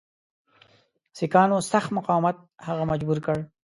[1.17, 2.35] سیکهانو سخت مقاومت
[2.67, 3.37] هغه مجبور کړ.